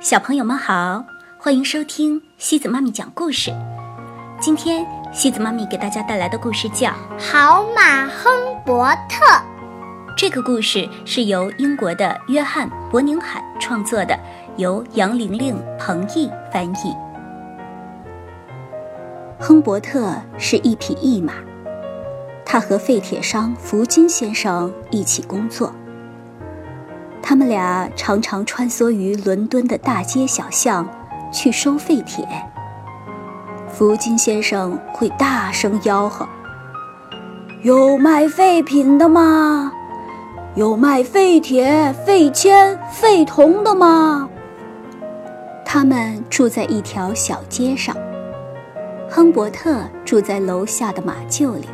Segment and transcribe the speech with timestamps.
[0.00, 1.04] 小朋友们好，
[1.38, 3.50] 欢迎收听西子妈咪讲故事。
[4.38, 8.32] 今天西子妈咪给大家带来的故事叫《好马亨
[8.64, 9.24] 伯特》。
[10.16, 14.18] 这个故事是由英国的约翰·伯宁罕创作的，
[14.56, 16.94] 由杨玲玲、彭毅翻译。
[19.38, 21.32] 亨伯特是一匹驿马，
[22.44, 25.72] 他和废铁商福金先生一起工作。
[27.30, 30.84] 他们俩常常穿梭于伦敦的大街小巷，
[31.32, 32.26] 去收废铁。
[33.68, 36.28] 福金先生会大声吆喝
[37.62, 39.72] ：“有卖废品的吗？
[40.56, 44.28] 有卖废铁、废铅、废铜的吗？”
[45.64, 47.96] 他们住在一条小街上，
[49.08, 51.68] 亨伯特住在楼下的马厩里，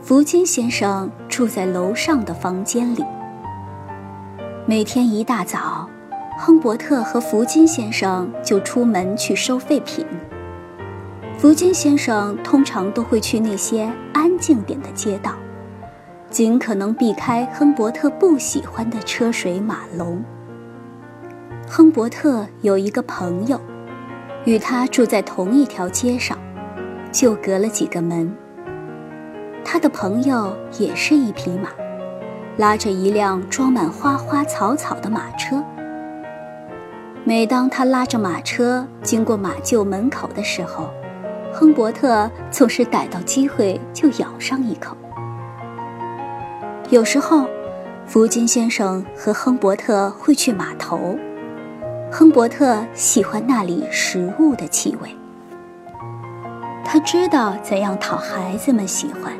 [0.00, 3.04] 福金先生住在楼上的房间里。
[4.68, 5.88] 每天一大早，
[6.36, 10.04] 亨伯特和福金先生就出门去收废品。
[11.38, 15.32] 福金先生通常都会去那些安静点的街道，
[16.28, 20.22] 尽可能避开亨伯特不喜欢的车水马龙。
[21.66, 23.58] 亨伯特有一个朋友，
[24.44, 26.36] 与他住在同一条街上，
[27.10, 28.30] 就隔了几个门。
[29.64, 31.70] 他的朋友也是一匹马。
[32.58, 35.64] 拉着一辆装满花花草草的马车。
[37.22, 40.90] 每当他拉着马车经过马厩门口的时候，
[41.52, 44.96] 亨伯特总是逮到机会就咬上一口。
[46.90, 47.46] 有时候，
[48.06, 51.16] 福金先生和亨伯特会去码头。
[52.10, 55.14] 亨伯特喜欢那里食物的气味。
[56.84, 59.32] 他知道怎样讨孩子们喜欢，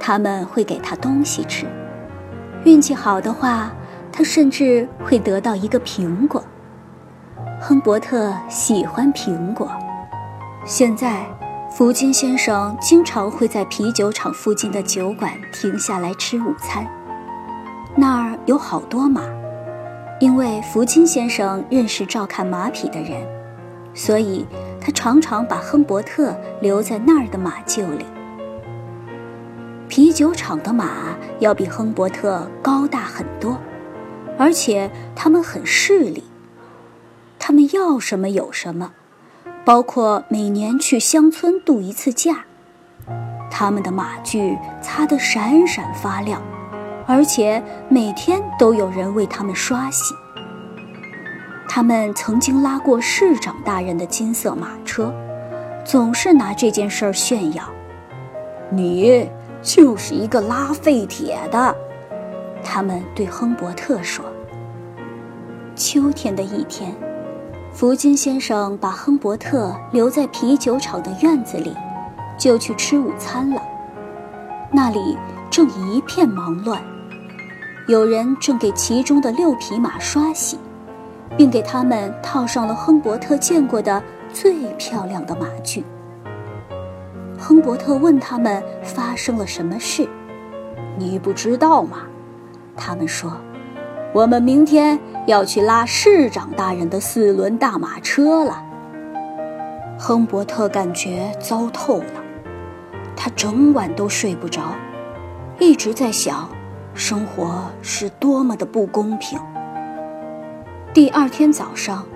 [0.00, 1.66] 他们会给他东西吃。
[2.66, 3.70] 运气好的话，
[4.12, 6.42] 他甚至会得到一个苹果。
[7.60, 9.70] 亨伯特喜欢苹果。
[10.64, 11.24] 现在，
[11.70, 16.84] 福金先生经常会在啤酒厂附近的酒馆停下来吃午餐。
[17.94, 19.22] 那儿有好多马，
[20.18, 23.24] 因为福金先生认识照看马匹的人，
[23.94, 24.44] 所以
[24.80, 28.04] 他常常把亨伯特留在那儿的马厩里。
[29.96, 33.56] 啤酒厂的马要比亨伯特高大很多，
[34.36, 36.22] 而且他们很势利。
[37.38, 38.92] 他们要什么有什么，
[39.64, 42.44] 包括每年去乡村度一次假。
[43.50, 46.42] 他们的马具擦得闪闪发亮，
[47.06, 50.14] 而且每天都有人为他们刷洗。
[51.66, 55.10] 他们曾经拉过市长大人的金色马车，
[55.86, 57.64] 总是拿这件事儿炫耀。
[58.68, 59.26] 你。
[59.66, 61.76] 就是一个拉废铁的，
[62.62, 64.24] 他们对亨伯特说。
[65.74, 66.94] 秋天的一天，
[67.72, 71.74] 福金先生把亨伯特留在啤酒厂的院子里，
[72.38, 73.60] 就去吃午餐了。
[74.70, 75.18] 那里
[75.50, 76.80] 正一片忙乱，
[77.88, 80.60] 有人正给其中的六匹马刷洗，
[81.36, 84.00] 并给他们套上了亨伯特见过的
[84.32, 85.84] 最漂亮的马具。
[87.38, 90.08] 亨伯特问他们发生了什么事，
[90.96, 91.98] 你不知道吗？
[92.76, 93.32] 他们说
[94.12, 98.62] ：“我们明天要去拉市长大人的四轮大马车了。”
[99.98, 102.24] 亨伯特感觉糟透了，
[103.14, 104.62] 他整晚都睡不着，
[105.58, 106.48] 一直在想，
[106.94, 109.38] 生活是多么的不公平。
[110.92, 112.06] 第二天早上，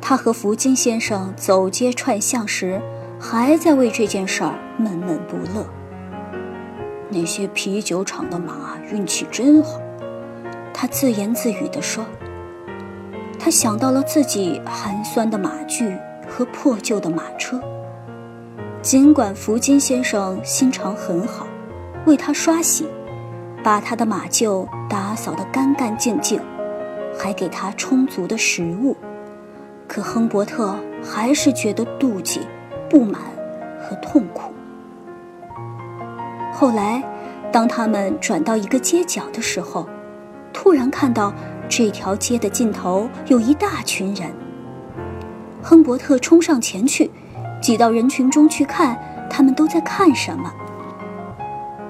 [0.00, 2.80] 他和福金先生走街串巷时。
[3.18, 5.66] 还在为这件事儿闷闷不乐。
[7.10, 9.80] 那些啤酒厂的马运气真好，
[10.72, 12.04] 他自言自语地说。
[13.38, 15.96] 他想到了自己寒酸的马具
[16.28, 17.60] 和破旧的马车。
[18.82, 21.46] 尽管福金先生心肠很好，
[22.04, 22.86] 为他刷洗，
[23.64, 26.40] 把他的马厩打扫得干干净净，
[27.18, 28.96] 还给他充足的食物，
[29.86, 32.40] 可亨伯特还是觉得妒忌。
[32.88, 33.20] 不满
[33.80, 34.52] 和痛苦。
[36.52, 37.02] 后来，
[37.52, 39.88] 当他们转到一个街角的时候，
[40.52, 41.32] 突然看到
[41.68, 44.30] 这条街的尽头有一大群人。
[45.62, 47.10] 亨伯特冲上前去，
[47.60, 48.98] 挤到人群中去看
[49.28, 50.52] 他们都在看什么。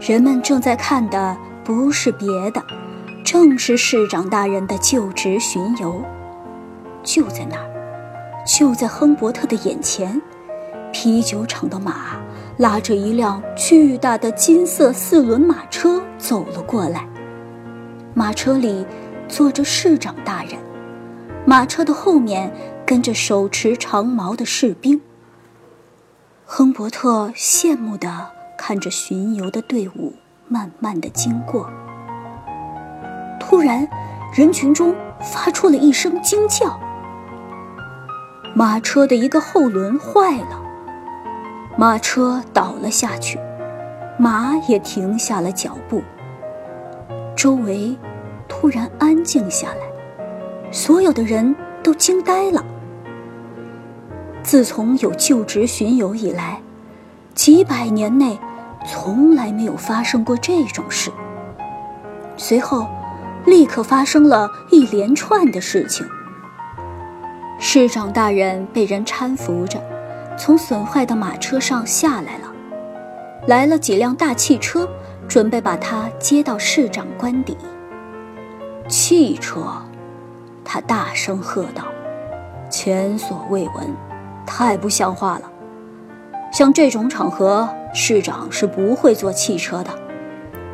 [0.00, 2.62] 人们正在看的不是别的，
[3.24, 6.02] 正是市长大人的就职巡游。
[7.02, 7.66] 就在那儿，
[8.44, 10.20] 就在亨伯特的眼前。
[11.00, 12.16] 啤酒厂的马
[12.56, 17.08] 拉着一辆巨大的金色四轮马车走了过来，
[18.14, 18.84] 马车里
[19.28, 20.58] 坐着市长大人，
[21.46, 22.52] 马车的后面
[22.84, 25.00] 跟着手持长矛的士兵。
[26.44, 30.12] 亨伯特羡慕地看着巡游的队伍
[30.48, 31.70] 慢慢的经过。
[33.38, 33.88] 突然，
[34.36, 36.76] 人群中发出了一声惊叫。
[38.56, 40.60] 马车的一个后轮坏了，
[41.80, 43.38] 马车倒了下去，
[44.18, 46.02] 马也停下了脚步。
[47.36, 47.96] 周围
[48.48, 52.64] 突然安静下来，所有的人都惊呆了。
[54.42, 56.60] 自从有就职巡游以来，
[57.32, 58.36] 几百年内
[58.84, 61.12] 从来没有发生过这种事。
[62.36, 62.88] 随后，
[63.46, 66.04] 立刻发生了一连串的事情。
[67.60, 69.80] 市长大人被人搀扶着，
[70.38, 72.52] 从损坏的马车上下来了。
[73.46, 74.88] 来了几辆大汽车，
[75.26, 77.56] 准备把他接到市长官邸。
[78.88, 79.60] 汽车，
[80.64, 81.84] 他大声喝道
[82.70, 83.94] ：“前所未闻，
[84.46, 85.50] 太不像话了！
[86.52, 89.90] 像这种场合，市长是不会坐汽车的。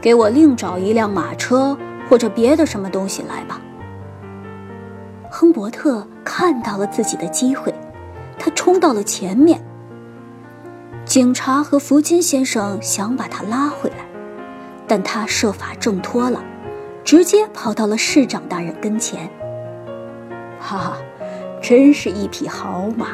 [0.00, 1.76] 给我另找一辆马车
[2.08, 3.60] 或者别的什么东西来吧。”
[5.30, 7.74] 亨伯特看到了自己的机会，
[8.38, 9.60] 他冲到了前面。
[11.04, 14.04] 警察和福金先生想把他拉回来，
[14.86, 16.42] 但他设法挣脱了，
[17.02, 19.28] 直接跑到了市长大人跟前。
[20.60, 20.98] 哈哈，
[21.62, 23.06] 真是一匹好马！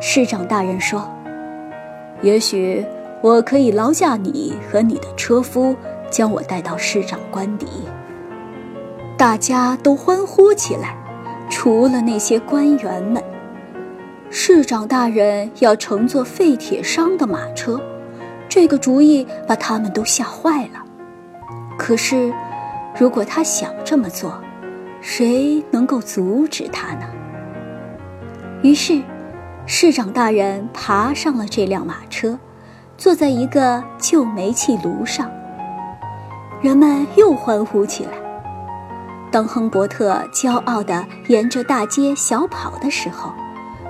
[0.00, 1.08] 市长大人说
[2.20, 2.84] ：“也许
[3.22, 5.76] 我可以劳驾你和你的车夫，
[6.10, 7.66] 将我带到市长官邸。”
[9.16, 10.96] 大家都欢呼起来。
[11.50, 13.22] 除了那些官员们，
[14.36, 17.80] 市长大人要乘坐废铁商的马车，
[18.48, 20.84] 这个主意把他们都吓坏了。
[21.78, 22.34] 可是，
[22.98, 24.42] 如果他想这么做，
[25.00, 27.06] 谁能够阻止他呢？
[28.64, 29.00] 于是，
[29.66, 32.36] 市长大人爬上了这辆马车，
[32.98, 35.30] 坐在一个旧煤气炉上。
[36.60, 38.10] 人们又欢呼起来。
[39.30, 43.32] 当亨伯特骄傲地沿着大街小跑的时候，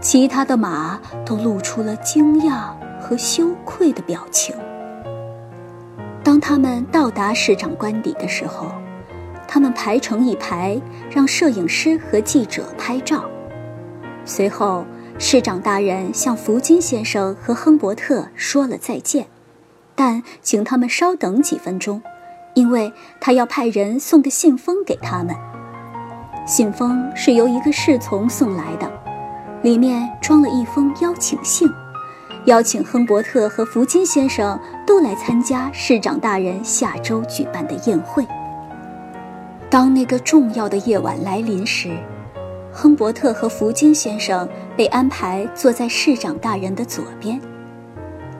[0.00, 4.54] 其他的马都露出了惊讶和羞愧的表情。
[6.22, 8.66] 当他们到达市长官邸的时候，
[9.46, 10.80] 他们排成一排，
[11.10, 13.24] 让摄影师和记者拍照。
[14.24, 14.84] 随后，
[15.18, 19.26] 市长大人向福金先生和亨伯特说了再见，
[19.94, 22.02] 但请他们稍等几分钟。
[22.54, 25.34] 因为他要派人送个信封给他们，
[26.44, 28.90] 信封是由一个侍从送来的，
[29.62, 31.68] 里面装了一封邀请信，
[32.44, 38.24] 邀请亨伯特和福金先生都来参加市长大人下周举办的宴会。
[39.68, 41.90] 当那个重要的夜晚来临时，
[42.72, 47.40] 亨伯特和福金先生被安排坐在市长大人的左边，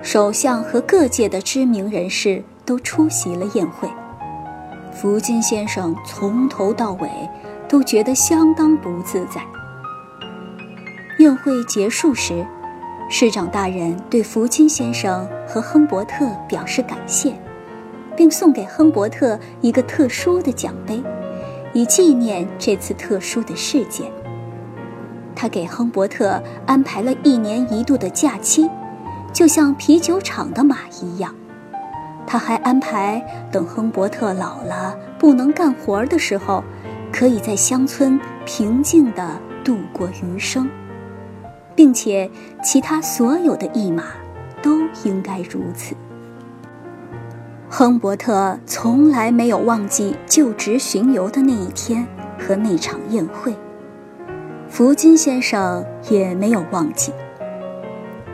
[0.00, 3.88] 首相和各界的知名人士都出席了宴会。
[4.90, 7.08] 福金先生从头到尾
[7.68, 9.42] 都觉得相当不自在。
[11.18, 12.44] 宴会结束时，
[13.08, 17.34] 市长大人对福金先生和亨伯特表示感谢，
[18.16, 21.02] 并送给亨伯特一个特殊的奖杯，
[21.74, 24.10] 以纪念这次特殊的事件。
[25.34, 28.68] 他给亨伯特安排了一年一度的假期，
[29.32, 31.34] 就像啤酒厂的马一样。
[32.26, 36.64] 他还安排，等亨伯特老了不能干活的时候，
[37.12, 40.68] 可以在乡村平静地度过余生，
[41.74, 42.30] 并且
[42.62, 44.04] 其他所有的驿马
[44.62, 45.94] 都应该如此。
[47.68, 52.06] 亨伯特从来没有忘记就职巡游的那一天
[52.38, 53.54] 和那场宴会，
[54.68, 57.12] 福金先生也没有忘记。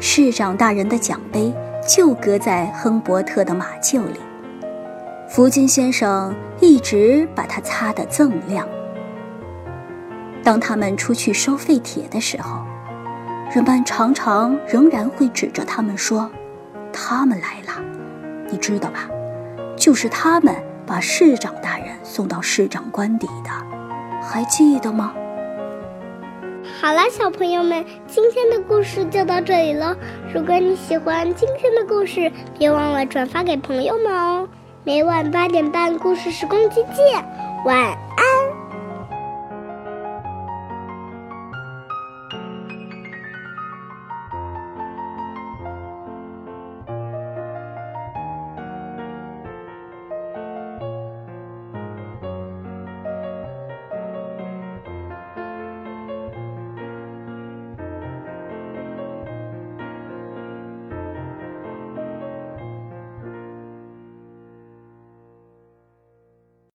[0.00, 1.54] 市长大人的奖杯。
[1.88, 4.20] 就搁在亨伯特的马厩里，
[5.26, 8.68] 福金先生一直把它擦得锃亮。
[10.42, 12.62] 当他们出去收废铁的时候，
[13.54, 16.30] 人们常常仍然会指着他们说
[16.92, 17.82] ：“他们来了，
[18.50, 19.08] 你知道吧？
[19.74, 20.54] 就是他们
[20.86, 23.50] 把市长大人送到市长官邸的，
[24.22, 25.14] 还记得吗？”
[26.78, 29.96] 好了，小朋友们，今天的故事就到这里了。
[30.34, 34.46] 如果你喜欢今天的故事，别忘了转发给朋友们哦。
[34.84, 37.24] 每晚八点半，故事时光机见，
[37.64, 37.96] 晚。